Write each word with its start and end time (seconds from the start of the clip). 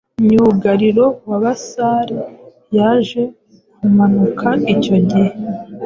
Myugariro 0.23 1.05
wabasare 1.29 2.19
yaje 2.75 3.23
kumanuka 3.75 4.47
icyo 4.73 4.95
gihe 5.09 5.29